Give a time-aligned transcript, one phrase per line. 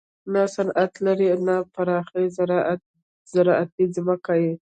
[0.33, 2.23] نه صنعت لري او نه پراخې
[3.33, 4.45] زراعتي ځمکې.